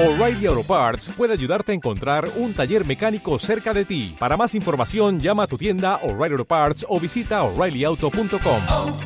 [0.00, 4.14] O'Reilly Auto Parts puede ayudarte a encontrar un taller mecánico cerca de ti.
[4.16, 8.62] Para más información, llama a tu tienda O'Reilly Auto Parts o visita oreillyauto.com.
[8.68, 8.98] oh,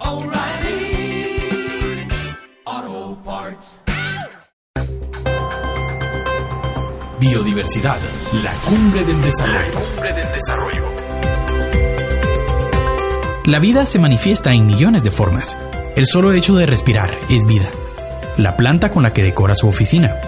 [0.00, 1.38] oh, O'Reilly
[2.64, 3.82] Auto Parts.
[7.20, 8.00] Biodiversidad,
[8.42, 9.70] la cumbre del desarrollo.
[9.72, 10.94] La cumbre del desarrollo.
[13.44, 15.56] La vida se manifiesta en millones de formas.
[15.94, 17.70] El solo hecho de respirar es vida.
[18.36, 20.20] La planta con la que decora su oficina.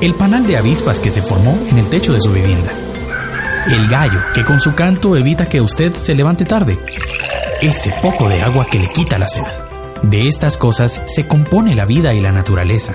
[0.00, 2.70] El panal de avispas que se formó en el techo de su vivienda.
[3.66, 6.78] El gallo que con su canto evita que usted se levante tarde.
[7.60, 9.42] Ese poco de agua que le quita la sed.
[10.02, 12.94] De estas cosas se compone la vida y la naturaleza.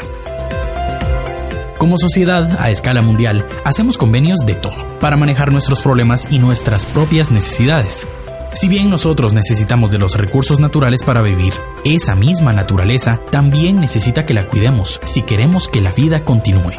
[1.77, 6.85] Como sociedad, a escala mundial, hacemos convenios de todo para manejar nuestros problemas y nuestras
[6.85, 8.07] propias necesidades.
[8.53, 11.53] Si bien nosotros necesitamos de los recursos naturales para vivir,
[11.83, 16.73] esa misma naturaleza también necesita que la cuidemos si queremos que la vida continúe.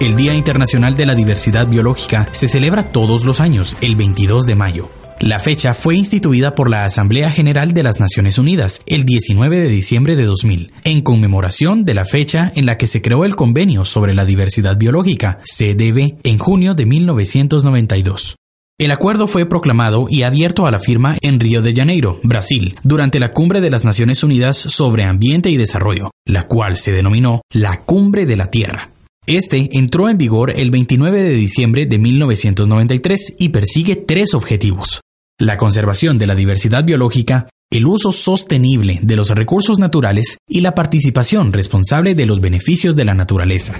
[0.00, 4.54] El Día Internacional de la Diversidad Biológica se celebra todos los años, el 22 de
[4.54, 4.88] mayo.
[5.20, 9.68] La fecha fue instituida por la Asamblea General de las Naciones Unidas el 19 de
[9.68, 13.84] diciembre de 2000, en conmemoración de la fecha en la que se creó el Convenio
[13.84, 18.37] sobre la Diversidad Biológica, CDB, en junio de 1992.
[18.80, 23.18] El acuerdo fue proclamado y abierto a la firma en Río de Janeiro, Brasil, durante
[23.18, 27.80] la Cumbre de las Naciones Unidas sobre Ambiente y Desarrollo, la cual se denominó la
[27.80, 28.92] Cumbre de la Tierra.
[29.26, 35.00] Este entró en vigor el 29 de diciembre de 1993 y persigue tres objetivos.
[35.40, 40.76] La conservación de la diversidad biológica, el uso sostenible de los recursos naturales y la
[40.76, 43.74] participación responsable de los beneficios de la naturaleza.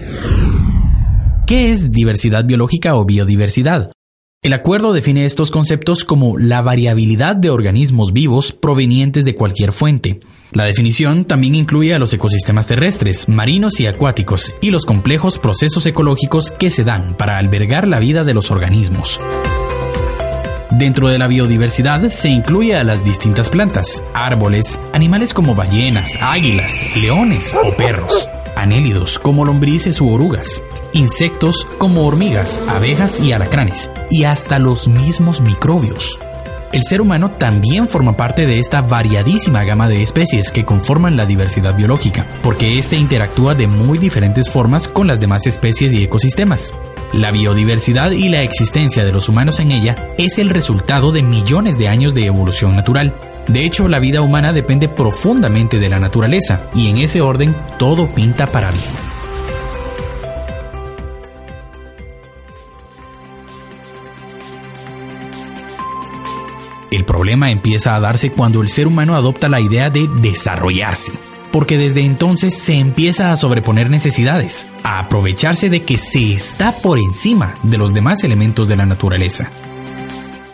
[1.47, 3.93] ¿Qué es diversidad biológica o biodiversidad?
[4.41, 10.21] El acuerdo define estos conceptos como la variabilidad de organismos vivos provenientes de cualquier fuente.
[10.53, 15.87] La definición también incluye a los ecosistemas terrestres, marinos y acuáticos y los complejos procesos
[15.87, 19.21] ecológicos que se dan para albergar la vida de los organismos.
[20.71, 26.85] Dentro de la biodiversidad se incluye a las distintas plantas, árboles, animales como ballenas, águilas,
[26.95, 28.29] leones o perros,
[28.61, 35.41] anélidos como lombrices u orugas, insectos como hormigas, abejas y alacranes, y hasta los mismos
[35.41, 36.19] microbios.
[36.71, 41.25] El ser humano también forma parte de esta variadísima gama de especies que conforman la
[41.25, 46.75] diversidad biológica, porque éste interactúa de muy diferentes formas con las demás especies y ecosistemas.
[47.15, 51.79] La biodiversidad y la existencia de los humanos en ella es el resultado de millones
[51.79, 53.15] de años de evolución natural.
[53.49, 58.09] De hecho, la vida humana depende profundamente de la naturaleza, y en ese orden todo
[58.09, 59.18] pinta para bien.
[66.91, 71.13] El problema empieza a darse cuando el ser humano adopta la idea de desarrollarse,
[71.53, 76.99] porque desde entonces se empieza a sobreponer necesidades, a aprovecharse de que se está por
[76.99, 79.51] encima de los demás elementos de la naturaleza.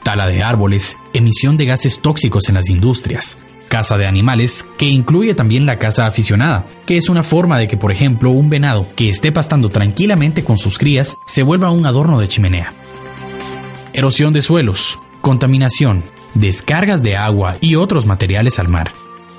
[0.02, 3.36] Tala de árboles, emisión de gases tóxicos en las industrias,
[3.68, 7.76] caza de animales, que incluye también la caza aficionada, que es una forma de que,
[7.76, 12.18] por ejemplo, un venado que esté pastando tranquilamente con sus crías se vuelva un adorno
[12.18, 12.72] de chimenea.
[13.92, 16.02] Erosión de suelos, contaminación,
[16.34, 18.92] descargas de agua y otros materiales al mar,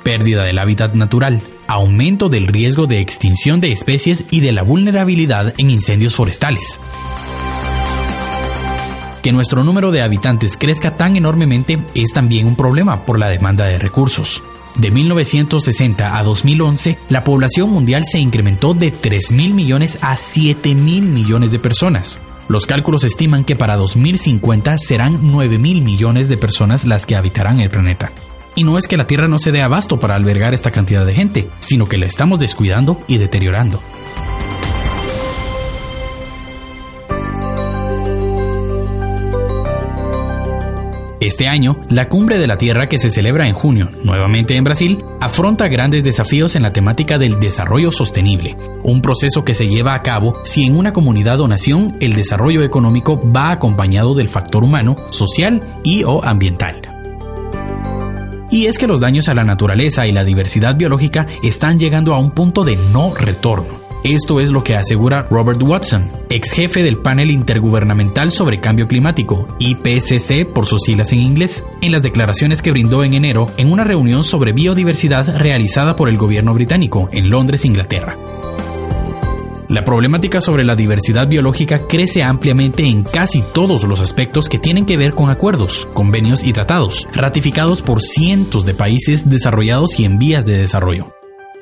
[0.03, 5.53] pérdida del hábitat natural, aumento del riesgo de extinción de especies y de la vulnerabilidad
[5.57, 6.79] en incendios forestales.
[9.21, 13.65] Que nuestro número de habitantes crezca tan enormemente es también un problema por la demanda
[13.65, 14.43] de recursos.
[14.77, 21.51] De 1960 a 2011, la población mundial se incrementó de 3.000 millones a 7.000 millones
[21.51, 22.19] de personas.
[22.47, 27.59] Los cálculos estiman que para 2050 serán 9 mil millones de personas las que habitarán
[27.59, 28.11] el planeta.
[28.53, 31.13] Y no es que la Tierra no se dé abasto para albergar esta cantidad de
[31.13, 33.81] gente, sino que la estamos descuidando y deteriorando.
[41.25, 45.03] Este año, la Cumbre de la Tierra que se celebra en junio, nuevamente en Brasil,
[45.19, 50.03] afronta grandes desafíos en la temática del desarrollo sostenible, un proceso que se lleva a
[50.03, 54.97] cabo si en una comunidad o nación el desarrollo económico va acompañado del factor humano,
[55.09, 56.79] social y o ambiental.
[58.51, 62.19] Y es que los daños a la naturaleza y la diversidad biológica están llegando a
[62.19, 63.84] un punto de no retorno.
[64.05, 69.47] Esto es lo que asegura Robert Watson, ex jefe del panel intergubernamental sobre cambio climático,
[69.57, 73.83] IPCC por sus siglas en inglés, en las declaraciones que brindó en enero en una
[73.83, 78.15] reunión sobre biodiversidad realizada por el gobierno británico en Londres, Inglaterra.
[79.69, 84.85] La problemática sobre la diversidad biológica crece ampliamente en casi todos los aspectos que tienen
[84.85, 90.19] que ver con acuerdos, convenios y tratados, ratificados por cientos de países desarrollados y en
[90.19, 91.11] vías de desarrollo.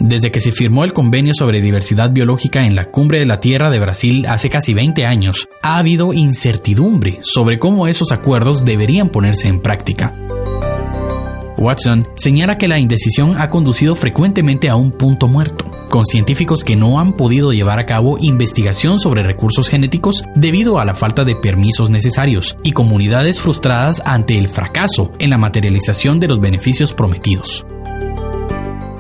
[0.04, 3.70] Desde que se firmó el convenio sobre diversidad biológica en la Cumbre de la Tierra
[3.70, 9.48] de Brasil hace casi 20 años, ha habido incertidumbre sobre cómo esos acuerdos deberían ponerse
[9.48, 10.14] en práctica.
[11.58, 16.76] Watson señala que la indecisión ha conducido frecuentemente a un punto muerto, con científicos que
[16.76, 21.38] no han podido llevar a cabo investigación sobre recursos genéticos debido a la falta de
[21.38, 27.66] permisos necesarios y comunidades frustradas ante el fracaso en la materialización de los beneficios prometidos.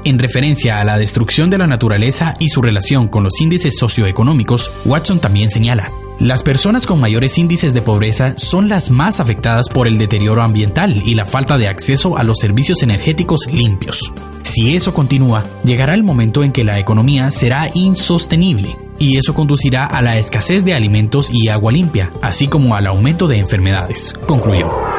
[0.05, 4.69] En referencia a la destrucción de la naturaleza y su relación con los índices socioeconómicos,
[4.83, 9.87] Watson también señala, las personas con mayores índices de pobreza son las más afectadas por
[9.87, 14.11] el deterioro ambiental y la falta de acceso a los servicios energéticos limpios.
[14.41, 19.85] Si eso continúa, llegará el momento en que la economía será insostenible y eso conducirá
[19.85, 24.92] a la escasez de alimentos y agua limpia, así como al aumento de enfermedades, concluyó.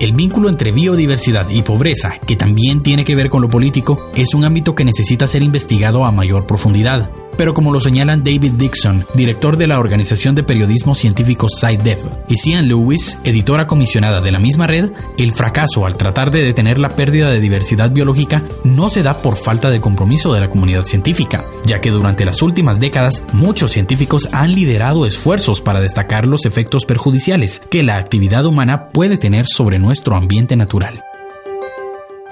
[0.00, 4.32] El vínculo entre biodiversidad y pobreza, que también tiene que ver con lo político, es
[4.32, 7.10] un ámbito que necesita ser investigado a mayor profundidad
[7.40, 11.96] pero como lo señalan David Dixon, director de la organización de periodismo científico SciDev,
[12.28, 16.78] y Cian Lewis, editora comisionada de la misma red, el fracaso al tratar de detener
[16.78, 20.84] la pérdida de diversidad biológica no se da por falta de compromiso de la comunidad
[20.84, 26.44] científica, ya que durante las últimas décadas muchos científicos han liderado esfuerzos para destacar los
[26.44, 31.02] efectos perjudiciales que la actividad humana puede tener sobre nuestro ambiente natural.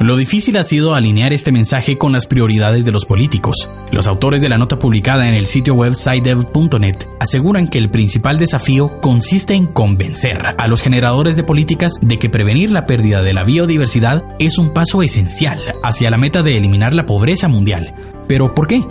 [0.00, 3.68] Lo difícil ha sido alinear este mensaje con las prioridades de los políticos.
[3.90, 8.38] Los autores de la nota publicada en el sitio web SciDev.net aseguran que el principal
[8.38, 13.32] desafío consiste en convencer a los generadores de políticas de que prevenir la pérdida de
[13.32, 17.92] la biodiversidad es un paso esencial hacia la meta de eliminar la pobreza mundial.
[18.28, 18.84] ¿Pero por qué?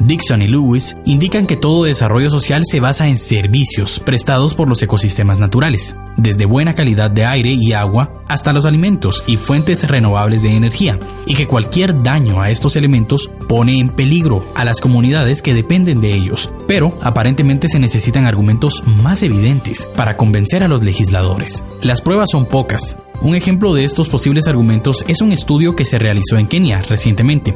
[0.00, 4.82] Dixon y Lewis indican que todo desarrollo social se basa en servicios prestados por los
[4.82, 10.42] ecosistemas naturales, desde buena calidad de aire y agua hasta los alimentos y fuentes renovables
[10.42, 15.42] de energía, y que cualquier daño a estos elementos pone en peligro a las comunidades
[15.42, 20.82] que dependen de ellos, pero aparentemente se necesitan argumentos más evidentes para convencer a los
[20.82, 21.62] legisladores.
[21.82, 25.96] Las pruebas son pocas, un ejemplo de estos posibles argumentos es un estudio que se
[25.96, 27.54] realizó en Kenia recientemente,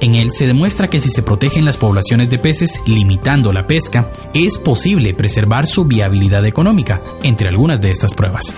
[0.00, 4.10] en él se demuestra que si se protegen las poblaciones de peces limitando la pesca,
[4.34, 8.54] es posible preservar su viabilidad económica, entre algunas de estas pruebas.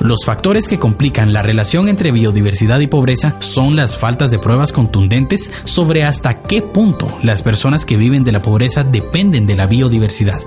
[0.00, 4.72] Los factores que complican la relación entre biodiversidad y pobreza son las faltas de pruebas
[4.72, 9.66] contundentes sobre hasta qué punto las personas que viven de la pobreza dependen de la
[9.66, 10.40] biodiversidad.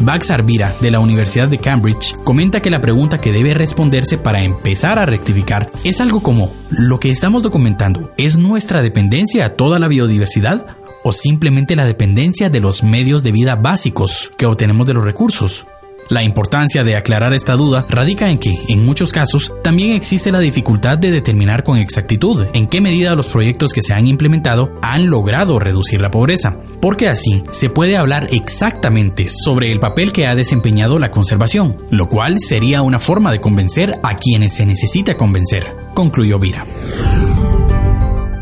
[0.00, 4.42] Bax Arvira, de la Universidad de Cambridge, comenta que la pregunta que debe responderse para
[4.42, 9.78] empezar a rectificar es algo como, ¿lo que estamos documentando es nuestra dependencia a toda
[9.78, 10.66] la biodiversidad
[11.04, 15.66] o simplemente la dependencia de los medios de vida básicos que obtenemos de los recursos?
[16.10, 20.40] La importancia de aclarar esta duda radica en que, en muchos casos, también existe la
[20.40, 25.08] dificultad de determinar con exactitud en qué medida los proyectos que se han implementado han
[25.08, 30.34] logrado reducir la pobreza, porque así se puede hablar exactamente sobre el papel que ha
[30.34, 35.76] desempeñado la conservación, lo cual sería una forma de convencer a quienes se necesita convencer,
[35.94, 36.66] concluyó Vira.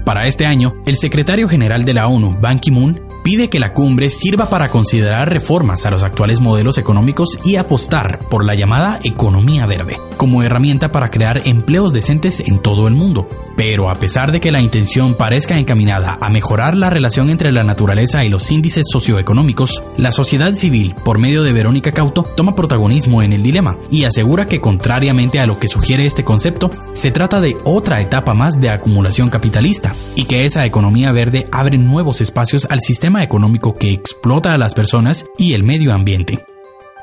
[0.06, 4.08] Para este año, el secretario general de la ONU, Ban Ki-moon, pide que la cumbre
[4.08, 9.66] sirva para considerar reformas a los actuales modelos económicos y apostar por la llamada economía
[9.66, 13.26] verde como herramienta para crear empleos decentes en todo el mundo.
[13.56, 17.64] Pero a pesar de que la intención parezca encaminada a mejorar la relación entre la
[17.64, 23.22] naturaleza y los índices socioeconómicos, la sociedad civil, por medio de Verónica Cauto, toma protagonismo
[23.22, 27.40] en el dilema y asegura que contrariamente a lo que sugiere este concepto, se trata
[27.40, 32.66] de otra etapa más de acumulación capitalista y que esa economía verde abre nuevos espacios
[32.68, 36.44] al sistema económico que explota a las personas y el medio ambiente.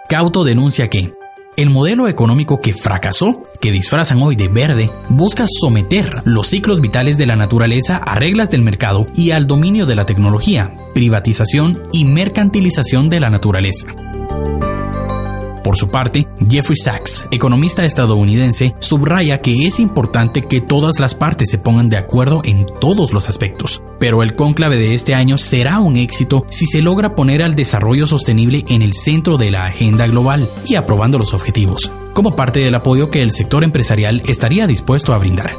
[0.07, 1.13] Cauto denuncia que
[1.57, 7.17] el modelo económico que fracasó, que disfrazan hoy de verde, busca someter los ciclos vitales
[7.17, 12.05] de la naturaleza a reglas del mercado y al dominio de la tecnología, privatización y
[12.05, 14.04] mercantilización de la naturaleza.
[15.65, 21.49] Por su parte, Jeffrey Sachs, economista estadounidense, subraya que es importante que todas las partes
[21.49, 25.79] se pongan de acuerdo en todos los aspectos, pero el cónclave de este año será
[25.79, 30.05] un éxito si se logra poner al desarrollo sostenible en el centro de la agenda
[30.05, 35.15] global y aprobando los objetivos, como parte del apoyo que el sector empresarial estaría dispuesto
[35.15, 35.55] a brindar.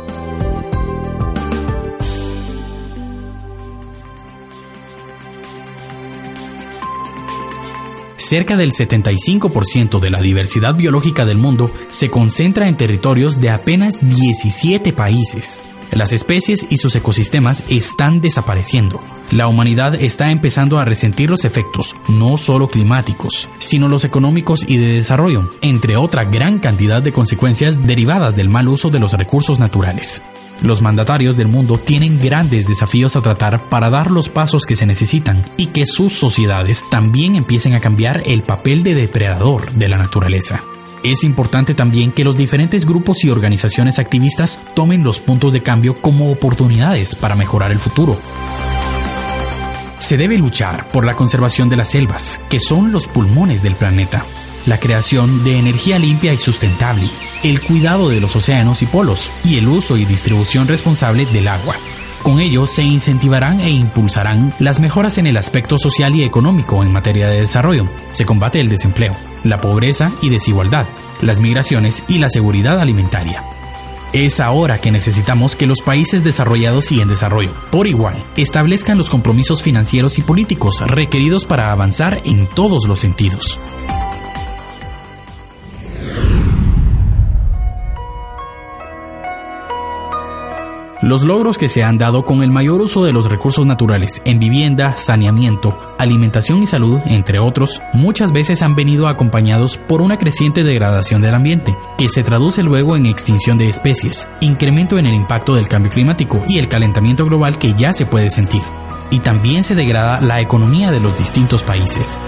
[8.26, 13.99] Cerca del 75% de la diversidad biológica del mundo se concentra en territorios de apenas
[14.00, 15.62] 17 países.
[15.92, 19.00] Las especies y sus ecosistemas están desapareciendo.
[19.30, 24.76] La humanidad está empezando a resentir los efectos, no solo climáticos, sino los económicos y
[24.78, 29.61] de desarrollo, entre otra gran cantidad de consecuencias derivadas del mal uso de los recursos
[29.61, 30.23] naturales.
[30.62, 34.86] Los mandatarios del mundo tienen grandes desafíos a tratar para dar los pasos que se
[34.86, 39.98] necesitan y que sus sociedades también empiecen a cambiar el papel de depredador de la
[39.98, 40.62] naturaleza.
[41.02, 45.94] Es importante también que los diferentes grupos y organizaciones activistas tomen los puntos de cambio
[46.00, 48.18] como oportunidades para mejorar el futuro.
[49.98, 54.25] Se debe luchar por la conservación de las selvas, que son los pulmones del planeta,
[54.66, 57.08] la creación de energía limpia y sustentable,
[57.42, 61.76] el cuidado de los océanos y polos y el uso y distribución responsable del agua.
[62.23, 66.92] Con ello se incentivarán e impulsarán las mejoras en el aspecto social y económico en
[66.92, 67.87] materia de desarrollo.
[68.11, 70.87] Se combate el desempleo, la pobreza y desigualdad,
[71.20, 73.44] las migraciones y la seguridad alimentaria.
[74.12, 79.11] Es ahora que necesitamos que los países desarrollados y en desarrollo, por igual, establezcan los
[79.11, 83.61] compromisos financieros y políticos requeridos para avanzar en todos los sentidos.
[91.06, 94.40] Los logros que se han dado con el mayor uso de los recursos naturales en
[94.40, 100.64] vivienda, saneamiento, alimentación y salud, entre otros, muchas veces han venido acompañados por una creciente
[100.64, 105.54] degradación del ambiente, que se traduce luego en extinción de especies, incremento en el impacto
[105.54, 108.62] del cambio climático y el calentamiento global que ya se puede sentir.
[109.12, 112.18] Y también se degrada la economía de los distintos países.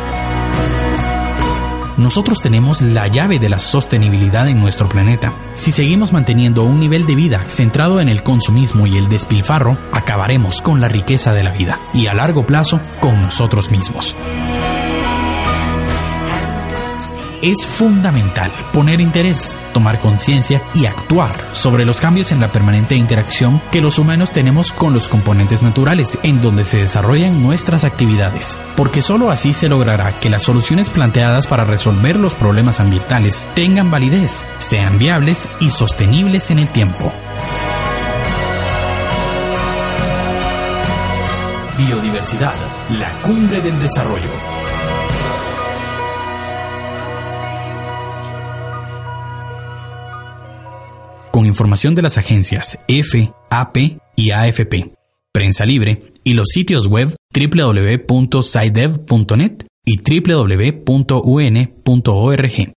[1.98, 5.32] Nosotros tenemos la llave de la sostenibilidad en nuestro planeta.
[5.54, 10.62] Si seguimos manteniendo un nivel de vida centrado en el consumismo y el despilfarro, acabaremos
[10.62, 14.14] con la riqueza de la vida y a largo plazo con nosotros mismos.
[17.40, 23.62] Es fundamental poner interés, tomar conciencia y actuar sobre los cambios en la permanente interacción
[23.70, 29.02] que los humanos tenemos con los componentes naturales en donde se desarrollan nuestras actividades, porque
[29.02, 34.44] sólo así se logrará que las soluciones planteadas para resolver los problemas ambientales tengan validez,
[34.58, 37.12] sean viables y sostenibles en el tiempo.
[41.78, 42.54] Biodiversidad,
[42.90, 44.28] la cumbre del desarrollo.
[51.58, 53.76] Información de las agencias F, AP
[54.14, 54.92] y AFP,
[55.32, 58.04] Prensa Libre y los sitios web www.scidev.net
[59.84, 59.98] y
[60.30, 60.86] www.un.org.